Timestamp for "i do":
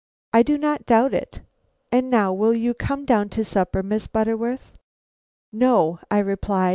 0.33-0.57